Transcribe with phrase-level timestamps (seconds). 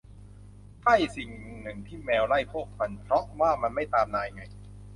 [0.81, 1.29] ใช่ สิ่ง
[1.61, 4.41] หนึ่งที่แมวไล่พวกมันเพราะว่ามันไม่ตามนายไง